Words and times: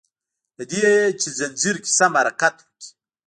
له 0.57 0.63
دي 0.71 0.81
چي 1.21 1.29
ځنځير 1.37 1.75
کی 1.83 1.91
سم 1.99 2.11
حرکت 2.19 2.55
وکړي 2.61 2.87